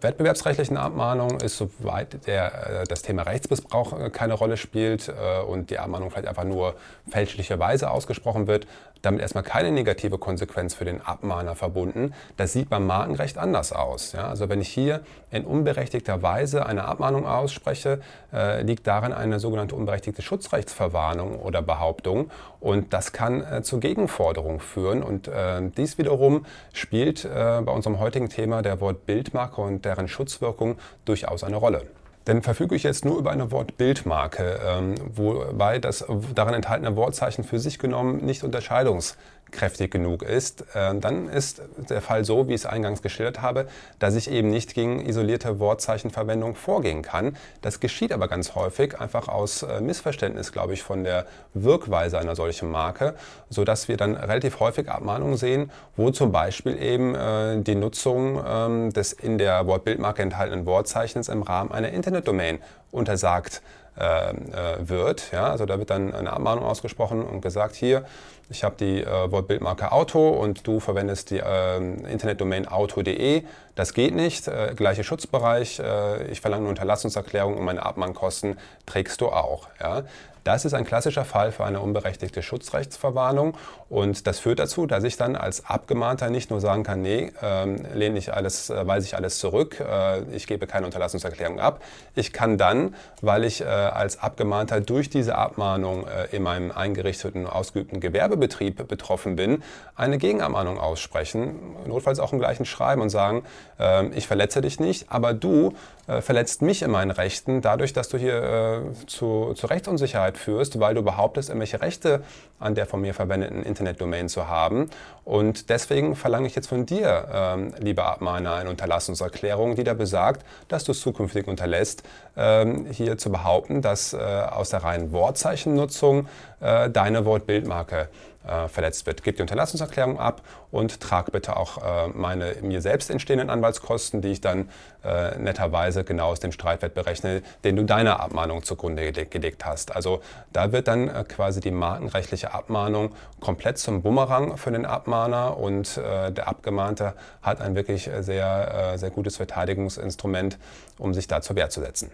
wettbewerbsrechtlichen 0.00 0.78
Abmahnungen 0.78 1.40
ist, 1.40 1.58
soweit 1.58 2.26
der, 2.26 2.80
äh, 2.80 2.84
das 2.84 3.02
Thema 3.02 3.22
Rechtsmissbrauch 3.22 3.98
äh, 3.98 4.10
keine 4.10 4.34
Rolle 4.34 4.56
spielt 4.56 5.08
äh, 5.08 5.42
und 5.42 5.68
die 5.68 5.78
Abmahnung 5.78 6.10
vielleicht 6.10 6.28
einfach 6.28 6.44
nur 6.44 6.74
fälschlicherweise 7.10 7.90
ausgesprochen 7.90 8.46
wird, 8.46 8.66
damit 9.02 9.20
erstmal 9.20 9.44
keine 9.44 9.70
negative 9.72 10.18
Konsequenz 10.18 10.74
für 10.74 10.84
den 10.84 11.00
Abmahner 11.02 11.54
verbunden. 11.54 12.14
Das 12.36 12.52
sieht 12.52 12.70
beim 12.70 12.86
Markenrecht 12.86 13.36
anders 13.36 13.72
aus. 13.72 14.12
Ja? 14.12 14.28
Also 14.28 14.48
wenn 14.48 14.60
ich 14.60 14.68
hier 14.68 15.00
in 15.30 15.44
unberechtigter 15.44 16.22
Weise 16.22 16.64
eine 16.66 16.84
Abmahnung 16.84 17.26
ausspreche, 17.26 18.00
äh, 18.32 18.62
liegt 18.62 18.86
darin 18.86 19.12
eine 19.12 19.40
sogenannte 19.40 19.74
unberechtigte 19.74 20.22
Schutzrechtsverwarnung 20.22 21.38
oder 21.40 21.62
Behauptung 21.62 22.30
und 22.60 22.92
das 22.92 23.12
kann 23.12 23.42
äh, 23.42 23.62
zur 23.62 23.80
Gegenforderung 23.80 24.60
führen 24.60 25.02
und 25.02 25.28
äh, 25.28 25.60
dies 25.76 25.98
wiederum 25.98 26.46
spielt 26.72 27.22
bei 27.32 27.58
unserem 27.60 27.98
heutigen 27.98 28.28
Thema 28.28 28.62
der 28.62 28.80
Wort 28.80 29.06
Bildmarke 29.06 29.60
und 29.60 29.84
deren 29.84 30.08
Schutzwirkung 30.08 30.76
durchaus 31.04 31.44
eine 31.44 31.56
Rolle. 31.56 31.86
Denn 32.26 32.42
verfüge 32.42 32.74
ich 32.76 32.84
jetzt 32.84 33.04
nur 33.04 33.18
über 33.18 33.30
eine 33.30 33.50
Wortbildmarke, 33.50 34.60
ähm, 34.64 34.94
wobei 35.14 35.78
das 35.78 36.04
darin 36.34 36.54
enthaltene 36.54 36.96
Wortzeichen 36.96 37.44
für 37.44 37.58
sich 37.58 37.78
genommen 37.78 38.24
nicht 38.24 38.44
unterscheidungs 38.44 39.16
kräftig 39.52 39.90
genug 39.90 40.22
ist, 40.22 40.62
äh, 40.74 40.94
dann 40.98 41.28
ist 41.28 41.62
der 41.88 42.00
Fall 42.00 42.24
so, 42.24 42.48
wie 42.48 42.54
ich 42.54 42.62
es 42.62 42.66
eingangs 42.66 43.02
geschildert 43.02 43.40
habe, 43.40 43.66
dass 43.98 44.14
ich 44.16 44.30
eben 44.30 44.50
nicht 44.50 44.74
gegen 44.74 45.06
isolierte 45.06 45.60
Wortzeichenverwendung 45.60 46.54
vorgehen 46.54 47.02
kann. 47.02 47.36
Das 47.60 47.78
geschieht 47.78 48.12
aber 48.12 48.28
ganz 48.28 48.54
häufig 48.54 48.98
einfach 48.98 49.28
aus 49.28 49.62
äh, 49.62 49.80
Missverständnis, 49.80 50.52
glaube 50.52 50.72
ich, 50.74 50.82
von 50.82 51.04
der 51.04 51.26
Wirkweise 51.54 52.18
einer 52.18 52.34
solchen 52.34 52.70
Marke, 52.70 53.14
sodass 53.50 53.88
wir 53.88 53.96
dann 53.96 54.16
relativ 54.16 54.58
häufig 54.60 54.90
Abmahnungen 54.90 55.36
sehen, 55.36 55.70
wo 55.96 56.10
zum 56.10 56.32
Beispiel 56.32 56.82
eben 56.82 57.14
äh, 57.14 57.60
die 57.62 57.74
Nutzung 57.74 58.42
ähm, 58.44 58.92
des 58.92 59.12
in 59.12 59.38
der 59.38 59.66
Wortbildmarke 59.66 60.22
enthaltenen 60.22 60.66
Wortzeichens 60.66 61.28
im 61.28 61.42
Rahmen 61.42 61.70
einer 61.70 61.90
Internetdomain 61.90 62.58
untersagt 62.90 63.62
wird. 63.94 65.32
Ja, 65.32 65.50
also 65.50 65.66
da 65.66 65.78
wird 65.78 65.90
dann 65.90 66.14
eine 66.14 66.32
Abmahnung 66.32 66.64
ausgesprochen 66.64 67.22
und 67.22 67.42
gesagt, 67.42 67.74
hier, 67.74 68.06
ich 68.52 68.64
habe 68.64 68.76
die 68.78 69.02
äh, 69.02 69.32
Wortbildmarke 69.32 69.90
Auto 69.90 70.28
und 70.28 70.66
du 70.66 70.78
verwendest 70.78 71.30
die 71.30 71.38
äh, 71.38 71.76
Internetdomain 71.78 72.68
auto.de. 72.68 73.42
Das 73.74 73.94
geht 73.94 74.14
nicht. 74.14 74.46
Äh, 74.46 74.74
gleicher 74.76 75.02
Schutzbereich. 75.02 75.80
Äh, 75.80 76.30
ich 76.30 76.40
verlange 76.40 76.62
eine 76.62 76.68
Unterlassungserklärung 76.68 77.56
und 77.56 77.64
meine 77.64 77.84
Abmahnkosten 77.84 78.58
trägst 78.86 79.20
du 79.22 79.28
auch. 79.28 79.68
Ja? 79.80 80.02
Das 80.44 80.64
ist 80.64 80.74
ein 80.74 80.84
klassischer 80.84 81.24
Fall 81.24 81.52
für 81.52 81.64
eine 81.64 81.80
unberechtigte 81.80 82.42
Schutzrechtsverwarnung 82.42 83.56
und 83.88 84.26
das 84.26 84.40
führt 84.40 84.58
dazu, 84.58 84.86
dass 84.86 85.04
ich 85.04 85.16
dann 85.16 85.36
als 85.36 85.66
Abgemahnter 85.66 86.30
nicht 86.30 86.50
nur 86.50 86.60
sagen 86.60 86.82
kann, 86.82 87.00
nee, 87.00 87.32
ähm, 87.40 87.84
lehne 87.94 88.18
ich 88.18 88.34
alles, 88.34 88.68
äh, 88.68 88.86
weise 88.86 89.06
ich 89.06 89.14
alles 89.14 89.38
zurück, 89.38 89.78
äh, 89.78 90.22
ich 90.34 90.48
gebe 90.48 90.66
keine 90.66 90.86
Unterlassungserklärung 90.86 91.60
ab. 91.60 91.80
Ich 92.16 92.32
kann 92.32 92.58
dann, 92.58 92.94
weil 93.20 93.44
ich 93.44 93.64
als 93.64 94.18
Abgemahnter 94.18 94.80
durch 94.80 95.08
diese 95.08 95.36
Abmahnung 95.36 96.06
in 96.30 96.42
meinem 96.42 96.72
eingerichteten, 96.72 97.46
ausgeübten 97.46 98.00
Gewerbebetrieb 98.42 98.88
betroffen 98.88 99.36
bin, 99.36 99.62
eine 99.94 100.18
Gegenabmahnung 100.18 100.78
aussprechen, 100.78 101.76
notfalls 101.86 102.18
auch 102.18 102.32
im 102.32 102.38
gleichen 102.38 102.64
Schreiben 102.64 103.00
und 103.00 103.10
sagen, 103.10 103.44
ähm, 103.78 104.12
ich 104.14 104.26
verletze 104.26 104.60
dich 104.60 104.80
nicht, 104.80 105.06
aber 105.10 105.34
du 105.34 105.74
äh, 106.08 106.20
verletzt 106.20 106.62
mich 106.62 106.82
in 106.82 106.90
meinen 106.90 107.10
Rechten 107.10 107.60
dadurch, 107.60 107.92
dass 107.92 108.08
du 108.08 108.18
hier 108.18 108.42
äh, 108.42 109.06
zu, 109.06 109.52
zu 109.54 109.66
Rechtsunsicherheit 109.66 110.36
führst, 110.36 110.80
weil 110.80 110.94
du 110.94 111.02
behauptest, 111.02 111.48
irgendwelche 111.48 111.80
Rechte 111.80 112.22
an 112.58 112.74
der 112.74 112.86
von 112.86 113.00
mir 113.00 113.14
verwendeten 113.14 113.62
Internetdomain 113.62 114.28
zu 114.28 114.48
haben. 114.48 114.90
Und 115.24 115.68
deswegen 115.68 116.16
verlange 116.16 116.46
ich 116.48 116.54
jetzt 116.56 116.68
von 116.68 116.86
dir, 116.86 117.28
ähm, 117.32 117.74
lieber 117.78 118.06
Abmahner, 118.06 118.54
eine 118.54 118.70
Unterlassungserklärung, 118.70 119.76
die 119.76 119.84
da 119.84 119.94
besagt, 119.94 120.44
dass 120.68 120.84
du 120.84 120.92
es 120.92 121.00
zukünftig 121.00 121.46
unterlässt, 121.46 122.02
ähm, 122.36 122.86
hier 122.90 123.18
zu 123.18 123.30
behaupten, 123.30 123.82
dass 123.82 124.12
äh, 124.12 124.18
aus 124.18 124.70
der 124.70 124.82
reinen 124.82 125.12
Wortzeichennutzung 125.12 126.26
äh, 126.62 126.88
deine 126.90 127.24
Wortbildmarke 127.24 128.08
äh, 128.46 128.68
verletzt 128.68 129.06
wird. 129.06 129.22
Gib 129.22 129.36
die 129.36 129.42
Unterlassungserklärung 129.42 130.18
ab 130.18 130.42
und 130.70 131.00
trag 131.00 131.30
bitte 131.32 131.56
auch 131.56 131.78
äh, 131.78 132.08
meine 132.08 132.56
mir 132.62 132.80
selbst 132.80 133.10
entstehenden 133.10 133.50
Anwaltskosten, 133.50 134.20
die 134.20 134.28
ich 134.28 134.40
dann 134.40 134.68
äh, 135.04 135.38
netterweise 135.38 136.04
genau 136.04 136.28
aus 136.28 136.40
dem 136.40 136.52
Streitwert 136.52 136.94
berechne, 136.94 137.42
den 137.64 137.76
du 137.76 137.84
deiner 137.84 138.20
Abmahnung 138.20 138.62
zugrunde 138.62 139.12
gelegt 139.12 139.64
hast. 139.64 139.94
Also 139.94 140.22
da 140.52 140.72
wird 140.72 140.88
dann 140.88 141.08
äh, 141.08 141.24
quasi 141.24 141.60
die 141.60 141.70
markenrechtliche 141.70 142.54
Abmahnung 142.54 143.14
komplett 143.40 143.78
zum 143.78 144.02
Bumerang 144.02 144.56
für 144.56 144.70
den 144.70 144.86
Abmahner 144.86 145.56
und 145.56 145.96
äh, 145.96 146.32
der 146.32 146.48
Abgemahnte 146.48 147.14
hat 147.42 147.60
ein 147.60 147.74
wirklich 147.74 148.10
sehr, 148.20 148.92
äh, 148.94 148.98
sehr 148.98 149.10
gutes 149.10 149.36
Verteidigungsinstrument, 149.36 150.58
um 150.98 151.14
sich 151.14 151.26
da 151.26 151.42
zur 151.42 151.56
Wehr 151.56 151.70
zu 151.70 151.80
setzen. 151.80 152.10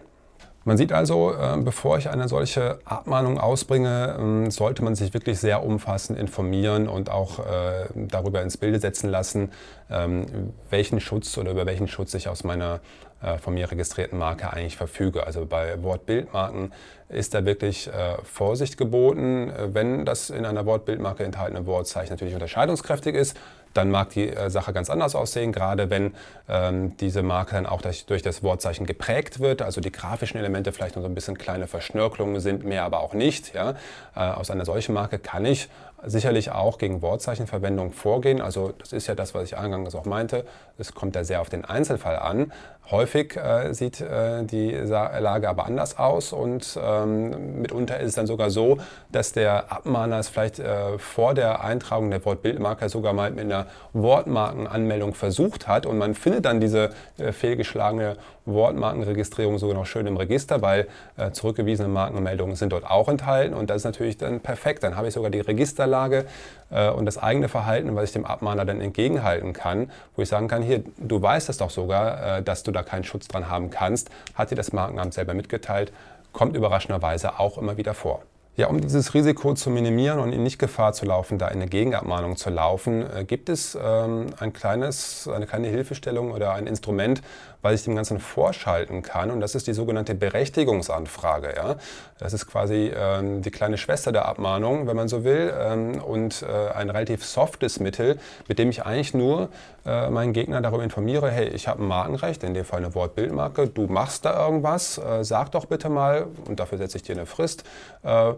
Man 0.69 0.77
sieht 0.77 0.93
also, 0.93 1.33
äh, 1.33 1.57
bevor 1.57 1.97
ich 1.97 2.11
eine 2.11 2.27
solche 2.27 2.77
Abmahnung 2.85 3.39
ausbringe, 3.39 4.15
ähm, 4.19 4.51
sollte 4.51 4.83
man 4.83 4.93
sich 4.93 5.15
wirklich 5.15 5.39
sehr 5.39 5.63
umfassend 5.63 6.19
informieren 6.19 6.87
und 6.87 7.09
auch 7.09 7.39
äh, 7.39 7.87
darüber 7.95 8.43
ins 8.43 8.55
Bilde 8.55 8.79
setzen 8.79 9.09
lassen, 9.09 9.51
ähm, 9.89 10.53
welchen 10.69 10.99
Schutz 10.99 11.35
oder 11.39 11.49
über 11.49 11.65
welchen 11.65 11.87
Schutz 11.87 12.13
ich 12.13 12.29
aus 12.29 12.43
meiner 12.43 12.81
äh, 13.23 13.39
von 13.39 13.55
mir 13.55 13.71
registrierten 13.71 14.19
Marke 14.19 14.53
eigentlich 14.53 14.77
verfüge. 14.77 15.25
Also 15.25 15.47
bei 15.47 15.81
Wortbildmarken 15.81 16.71
ist 17.09 17.33
da 17.33 17.43
wirklich 17.43 17.89
Vorsicht 18.23 18.77
geboten. 18.77 19.51
Wenn 19.73 20.05
das 20.05 20.29
in 20.29 20.45
einer 20.45 20.67
Wortbildmarke 20.67 21.23
enthaltene 21.23 21.65
Wortzeichen 21.65 22.13
natürlich 22.13 22.35
unterscheidungskräftig 22.35 23.15
ist, 23.15 23.35
dann 23.73 23.91
mag 23.91 24.09
die 24.09 24.29
äh, 24.29 24.49
Sache 24.49 24.73
ganz 24.73 24.89
anders 24.89 25.15
aussehen, 25.15 25.51
gerade 25.51 25.89
wenn 25.89 26.13
ähm, 26.47 26.97
diese 26.97 27.23
Marke 27.23 27.55
dann 27.55 27.65
auch 27.65 27.81
durch, 27.81 28.05
durch, 28.05 28.21
das 28.21 28.43
Wortzeichen 28.43 28.85
geprägt 28.85 29.39
wird, 29.39 29.61
also 29.61 29.81
die 29.81 29.91
grafischen 29.91 30.39
Elemente 30.39 30.71
vielleicht 30.71 30.95
noch 30.95 31.03
so 31.03 31.07
ein 31.09 31.15
bisschen 31.15 31.37
kleine 31.37 31.67
Verschnörkelungen 31.67 32.39
sind, 32.39 32.63
mehr 32.63 32.83
aber 32.83 33.01
auch 33.01 33.13
nicht. 33.13 33.53
Ja? 33.53 33.75
Äh, 34.15 34.19
aus 34.19 34.49
einer 34.51 34.65
solchen 34.65 34.93
Marke 34.93 35.19
kann 35.19 35.45
ich 35.45 35.69
sicherlich 36.05 36.51
auch 36.51 36.77
gegen 36.77 37.01
Wortzeichenverwendung 37.01 37.91
vorgehen. 37.91 38.41
Also 38.41 38.73
das 38.77 38.93
ist 38.93 39.07
ja 39.07 39.15
das, 39.15 39.33
was 39.33 39.43
ich 39.43 39.57
eingangs 39.57 39.95
auch 39.95 40.05
meinte. 40.05 40.45
Es 40.77 40.93
kommt 40.93 41.15
ja 41.15 41.23
sehr 41.23 41.41
auf 41.41 41.49
den 41.49 41.65
Einzelfall 41.65 42.17
an. 42.17 42.51
Häufig 42.91 43.37
äh, 43.37 43.71
sieht 43.73 44.01
äh, 44.01 44.43
die 44.43 44.71
Lage 44.71 45.47
aber 45.47 45.65
anders 45.65 45.99
aus 45.99 46.33
und 46.33 46.79
ähm, 46.81 47.61
mitunter 47.61 47.99
ist 47.99 48.07
es 48.07 48.15
dann 48.15 48.25
sogar 48.25 48.49
so, 48.49 48.79
dass 49.11 49.31
der 49.31 49.71
Abmahner 49.71 50.17
es 50.17 50.29
vielleicht 50.29 50.57
äh, 50.57 50.97
vor 50.97 51.35
der 51.35 51.63
Eintragung 51.63 52.09
der 52.09 52.25
Wortbildmarke 52.25 52.89
sogar 52.89 53.13
mal 53.13 53.29
mit 53.29 53.45
einer 53.45 53.67
Wortmarkenanmeldung 53.93 55.13
versucht 55.13 55.67
hat 55.67 55.85
und 55.85 55.99
man 55.99 56.15
findet 56.15 56.45
dann 56.45 56.59
diese 56.59 56.89
äh, 57.19 57.31
fehlgeschlagene 57.31 58.17
Wortmarkenregistrierung 58.45 59.59
sogar 59.59 59.75
noch 59.75 59.85
schön 59.85 60.07
im 60.07 60.17
Register, 60.17 60.63
weil 60.63 60.87
äh, 61.17 61.29
zurückgewiesene 61.29 61.89
Markenmeldungen 61.89 62.55
sind 62.55 62.73
dort 62.73 62.89
auch 62.89 63.07
enthalten 63.07 63.53
und 63.53 63.69
das 63.69 63.77
ist 63.77 63.83
natürlich 63.85 64.17
dann 64.17 64.39
perfekt. 64.39 64.81
Dann 64.81 64.97
habe 64.97 65.07
ich 65.07 65.13
sogar 65.13 65.29
die 65.29 65.41
Register 65.41 65.85
Registerlage 65.89 66.25
äh, 66.69 66.89
und 66.89 67.05
das 67.05 67.17
eigene 67.17 67.49
Verhalten, 67.49 67.95
was 67.95 68.05
ich 68.05 68.11
dem 68.13 68.25
Abmahner 68.25 68.65
dann 68.65 68.81
entgegenhalten 68.81 69.53
kann, 69.53 69.91
wo 70.15 70.21
ich 70.21 70.29
sagen 70.29 70.47
kann, 70.47 70.61
hier, 70.61 70.83
du 70.97 71.21
weißt 71.21 71.49
es 71.49 71.57
doch 71.57 71.69
sogar, 71.69 72.37
äh, 72.37 72.43
dass 72.43 72.63
du 72.63 72.71
da 72.71 72.83
keinen 72.83 73.03
Schutz 73.03 73.27
dran 73.27 73.49
haben 73.49 73.69
kannst, 73.69 74.09
hat 74.35 74.51
dir 74.51 74.55
das 74.55 74.71
Markenamt 74.71 75.13
selber 75.13 75.33
mitgeteilt, 75.33 75.91
kommt 76.31 76.55
überraschenderweise 76.55 77.39
auch 77.39 77.57
immer 77.57 77.77
wieder 77.77 77.93
vor. 77.93 78.21
Ja, 78.55 78.67
um 78.67 78.81
dieses 78.81 79.13
Risiko 79.13 79.53
zu 79.53 79.69
minimieren 79.69 80.19
und 80.19 80.33
in 80.33 80.43
nicht 80.43 80.59
Gefahr 80.59 80.91
zu 80.91 81.05
laufen, 81.05 81.37
da 81.37 81.47
eine 81.47 81.67
Gegenabmahnung 81.67 82.35
zu 82.35 82.49
laufen, 82.49 83.05
äh, 83.15 83.23
gibt 83.23 83.49
es 83.49 83.77
ähm, 83.81 84.27
ein 84.39 84.53
kleines, 84.53 85.27
eine 85.27 85.47
kleine 85.47 85.67
Hilfestellung 85.67 86.31
oder 86.31 86.53
ein 86.53 86.67
Instrument, 86.67 87.21
was 87.61 87.73
ich 87.73 87.83
dem 87.83 87.95
Ganzen 87.95 88.19
vorschalten 88.19 89.01
kann. 89.01 89.31
Und 89.31 89.41
das 89.41 89.55
ist 89.55 89.67
die 89.67 89.73
sogenannte 89.73 90.15
Berechtigungsanfrage. 90.15 91.53
Ja? 91.55 91.75
Das 92.17 92.33
ist 92.33 92.47
quasi 92.47 92.91
ähm, 92.95 93.41
die 93.41 93.51
kleine 93.51 93.77
Schwester 93.77 94.11
der 94.11 94.25
Abmahnung, 94.25 94.87
wenn 94.87 94.95
man 94.95 95.07
so 95.07 95.23
will, 95.23 95.53
ähm, 95.57 96.01
und 96.01 96.41
äh, 96.43 96.71
ein 96.73 96.89
relativ 96.89 97.25
softes 97.25 97.79
Mittel, 97.79 98.19
mit 98.47 98.59
dem 98.59 98.69
ich 98.69 98.85
eigentlich 98.85 99.13
nur 99.13 99.49
äh, 99.85 100.09
meinen 100.09 100.33
Gegner 100.33 100.61
darüber 100.61 100.83
informiere, 100.83 101.29
hey, 101.31 101.47
ich 101.49 101.67
habe 101.67 101.83
ein 101.83 101.87
Markenrecht, 101.87 102.43
in 102.43 102.53
dem 102.53 102.65
Fall 102.65 102.79
eine 102.79 102.95
Wortbildmarke, 102.95 103.67
du 103.67 103.87
machst 103.87 104.25
da 104.25 104.45
irgendwas, 104.45 104.97
äh, 104.97 105.23
sag 105.23 105.51
doch 105.51 105.65
bitte 105.65 105.89
mal, 105.89 106.27
und 106.47 106.59
dafür 106.59 106.77
setze 106.77 106.97
ich 106.97 107.03
dir 107.03 107.15
eine 107.15 107.25
Frist, 107.25 107.63
äh, 108.03 108.33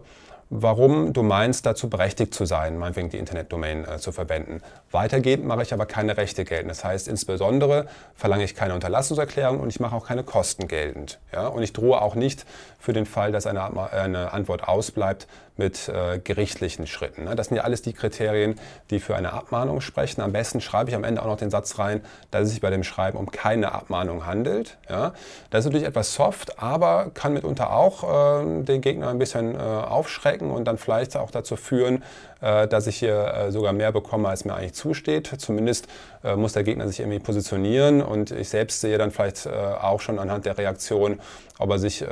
warum 0.54 1.14
du 1.14 1.22
meinst, 1.22 1.64
dazu 1.64 1.88
berechtigt 1.88 2.34
zu 2.34 2.44
sein, 2.44 2.76
meinetwegen 2.76 3.08
die 3.08 3.16
Internetdomain 3.16 3.86
äh, 3.86 3.98
zu 3.98 4.12
verwenden. 4.12 4.60
Weitergehend 4.90 5.46
mache 5.46 5.62
ich 5.62 5.72
aber 5.72 5.86
keine 5.86 6.18
Rechte 6.18 6.44
geltend. 6.44 6.70
Das 6.70 6.84
heißt, 6.84 7.08
insbesondere 7.08 7.86
verlange 8.14 8.44
ich 8.44 8.54
keine 8.54 8.74
Unterlassungserklärung 8.74 9.60
und 9.60 9.70
ich 9.70 9.80
mache 9.80 9.96
auch 9.96 10.06
keine 10.06 10.24
Kosten 10.24 10.68
geltend. 10.68 11.18
Ja? 11.32 11.46
Und 11.46 11.62
ich 11.62 11.72
drohe 11.72 12.02
auch 12.02 12.14
nicht 12.14 12.44
für 12.78 12.92
den 12.92 13.06
Fall, 13.06 13.32
dass 13.32 13.46
eine, 13.46 13.92
eine 13.92 14.34
Antwort 14.34 14.68
ausbleibt, 14.68 15.26
mit 15.62 15.88
äh, 15.88 16.18
gerichtlichen 16.18 16.88
Schritten. 16.88 17.24
Ne? 17.24 17.36
Das 17.36 17.46
sind 17.46 17.56
ja 17.56 17.62
alles 17.62 17.82
die 17.82 17.92
Kriterien, 17.92 18.56
die 18.90 18.98
für 18.98 19.14
eine 19.14 19.32
Abmahnung 19.32 19.80
sprechen. 19.80 20.20
Am 20.20 20.32
besten 20.32 20.60
schreibe 20.60 20.90
ich 20.90 20.96
am 20.96 21.04
Ende 21.04 21.22
auch 21.22 21.26
noch 21.26 21.36
den 21.36 21.50
Satz 21.50 21.78
rein, 21.78 22.00
dass 22.32 22.42
es 22.42 22.50
sich 22.50 22.60
bei 22.60 22.70
dem 22.70 22.82
Schreiben 22.82 23.16
um 23.16 23.30
keine 23.30 23.70
Abmahnung 23.70 24.26
handelt. 24.26 24.76
Ja? 24.90 25.12
Das 25.50 25.60
ist 25.60 25.66
natürlich 25.66 25.86
etwas 25.86 26.14
soft, 26.14 26.58
aber 26.60 27.12
kann 27.14 27.32
mitunter 27.32 27.72
auch 27.72 28.42
äh, 28.42 28.64
den 28.64 28.80
Gegner 28.80 29.08
ein 29.10 29.20
bisschen 29.20 29.54
äh, 29.54 29.58
aufschrecken 29.58 30.50
und 30.50 30.64
dann 30.64 30.78
vielleicht 30.78 31.16
auch 31.16 31.30
dazu 31.30 31.54
führen, 31.54 32.02
dass 32.42 32.86
ich 32.88 32.96
hier 32.96 33.34
äh, 33.34 33.52
sogar 33.52 33.72
mehr 33.72 33.92
bekomme, 33.92 34.28
als 34.28 34.44
mir 34.44 34.54
eigentlich 34.54 34.74
zusteht. 34.74 35.32
Zumindest 35.38 35.86
äh, 36.24 36.34
muss 36.34 36.52
der 36.52 36.64
Gegner 36.64 36.88
sich 36.88 37.00
irgendwie 37.00 37.20
positionieren 37.20 38.02
und 38.02 38.32
ich 38.32 38.48
selbst 38.48 38.80
sehe 38.80 38.98
dann 38.98 39.10
vielleicht 39.10 39.46
auch 39.46 40.00
schon 40.00 40.18
anhand 40.18 40.44
der 40.44 40.58
Reaktion, 40.58 41.20
ob 41.58 41.70
er 41.70 41.78
sich 41.78 42.04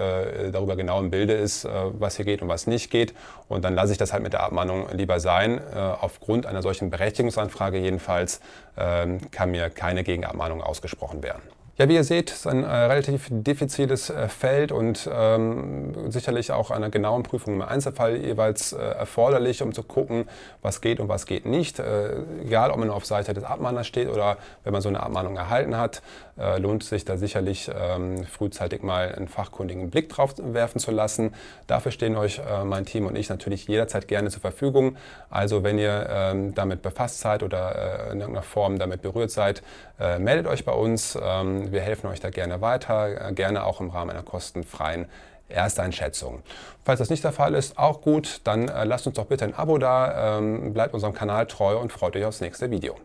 darüber 0.53 0.77
genau 0.77 1.01
im 1.01 1.11
Bilde 1.11 1.33
ist, 1.33 1.65
was 1.65 2.17
hier 2.17 2.25
geht 2.25 2.43
und 2.43 2.49
was 2.49 2.67
nicht 2.67 2.91
geht. 2.91 3.15
Und 3.49 3.65
dann 3.65 3.75
lasse 3.75 3.93
ich 3.93 3.99
das 3.99 4.13
halt 4.13 4.23
mit 4.23 4.33
der 4.33 4.43
Abmahnung 4.43 4.87
lieber 4.93 5.21
sein. 5.21 5.61
Aufgrund 6.01 6.47
einer 6.47 6.63
solchen 6.63 6.91
Berechtigungsanfrage 6.91 7.79
jedenfalls 7.79 8.41
ähm, 8.77 9.31
kann 9.31 9.51
mir 9.51 9.71
keine 9.71 10.05
Gegenabmahnung 10.05 10.63
ausgesprochen 10.63 11.23
werden. 11.23 11.43
Ja, 11.81 11.89
wie 11.89 11.95
ihr 11.95 12.05
seht, 12.05 12.31
ist 12.31 12.47
ein 12.47 12.63
äh, 12.63 12.69
relativ 12.69 13.29
diffiziles 13.31 14.11
äh, 14.11 14.29
Feld 14.29 14.71
und 14.71 15.09
ähm, 15.11 16.11
sicherlich 16.11 16.53
auch 16.53 16.71
einer 16.71 16.91
genauen 16.91 17.23
Prüfung 17.23 17.55
im 17.55 17.63
Einzelfall 17.63 18.19
jeweils 18.19 18.75
äh, 18.75 18.77
erforderlich, 18.77 19.63
um 19.63 19.73
zu 19.73 19.83
gucken, 19.83 20.29
was 20.61 20.83
geht 20.83 21.01
und 21.01 21.09
was 21.09 21.25
geht 21.25 21.47
nicht. 21.47 21.79
Äh, 21.79 22.19
egal, 22.45 22.71
ob 22.71 22.77
man 22.77 22.91
auf 22.91 23.07
Seite 23.07 23.33
des 23.33 23.45
Abmahners 23.45 23.87
steht 23.87 24.11
oder 24.11 24.37
wenn 24.63 24.75
man 24.75 24.83
so 24.83 24.91
eine 24.91 25.03
Abmahnung 25.03 25.39
erhalten 25.39 25.79
hat, 25.79 26.03
äh, 26.39 26.59
lohnt 26.59 26.85
sich 26.85 27.07
da 27.07 27.17
sicherlich 27.17 27.71
ähm, 27.75 28.25
frühzeitig 28.25 28.83
mal 28.83 29.15
einen 29.15 29.29
fachkundigen 29.29 29.89
Blick 29.89 30.11
drauf 30.11 30.35
werfen 30.37 30.81
zu 30.81 30.91
lassen. 30.91 31.33
Dafür 31.67 31.93
stehen 31.93 32.15
euch 32.15 32.41
äh, 32.41 32.63
mein 32.63 32.85
Team 32.85 33.07
und 33.07 33.17
ich 33.17 33.31
natürlich 33.31 33.67
jederzeit 33.69 34.07
gerne 34.07 34.29
zur 34.29 34.43
Verfügung. 34.43 34.99
Also 35.31 35.63
wenn 35.63 35.79
ihr 35.79 36.07
ähm, 36.11 36.55
damit 36.55 36.83
befasst 36.83 37.21
seid 37.21 37.43
oder 37.43 38.11
in 38.13 38.21
irgendeiner 38.21 38.43
Form 38.43 38.79
damit 38.79 39.01
berührt 39.01 39.31
seid, 39.31 39.63
meldet 40.19 40.47
euch 40.47 40.65
bei 40.65 40.73
uns. 40.73 41.19
Ähm, 41.23 41.70
wir 41.73 41.81
helfen 41.81 42.07
euch 42.09 42.21
da 42.21 42.31
gerne 42.31 42.61
weiter, 42.61 43.29
äh, 43.29 43.33
gerne 43.33 43.65
auch 43.65 43.81
im 43.81 43.91
Rahmen 43.91 44.11
einer 44.11 44.23
kostenfreien 44.23 45.07
Ersteinschätzung. 45.49 46.43
Falls 46.85 46.99
das 46.99 47.11
nicht 47.11 47.25
der 47.25 47.33
Fall 47.33 47.55
ist, 47.55 47.79
auch 47.79 48.00
gut, 48.00 48.41
dann 48.45 48.69
äh, 48.69 48.85
lasst 48.85 49.07
uns 49.07 49.17
doch 49.17 49.27
bitte 49.27 49.45
ein 49.45 49.55
Abo 49.55 49.79
da, 49.79 50.39
ähm, 50.39 50.73
bleibt 50.73 50.95
unserem 50.95 51.15
Kanal 51.15 51.47
treu 51.47 51.79
und 51.79 51.93
freut 51.93 52.17
euch 52.17 52.25
aufs 52.25 52.41
nächste 52.41 52.71
Video. 52.71 52.97